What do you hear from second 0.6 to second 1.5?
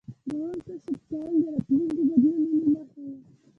کشف کول د